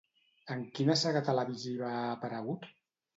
En 0.53 0.61
quina 0.79 0.95
saga 1.01 1.21
televisiva 1.27 1.91
ha 1.99 1.99
aparegut? 2.15 2.67